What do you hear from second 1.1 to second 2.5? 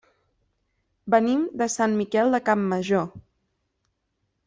Venim de Sant Miquel de